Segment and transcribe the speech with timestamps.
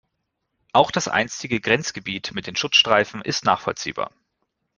[0.73, 4.09] Auch das einstige Grenzgebiet mit dem Schutzstreifen ist nachvollziehbar.